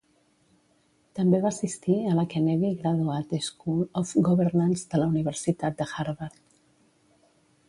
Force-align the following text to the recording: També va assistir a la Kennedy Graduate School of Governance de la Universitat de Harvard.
També 1.19 1.41
va 1.43 1.49
assistir 1.55 1.97
a 2.11 2.15
la 2.19 2.23
Kennedy 2.35 2.71
Graduate 2.79 3.41
School 3.51 3.85
of 4.03 4.15
Governance 4.31 4.89
de 4.95 5.03
la 5.03 5.11
Universitat 5.13 5.81
de 5.85 5.91
Harvard. 5.95 6.45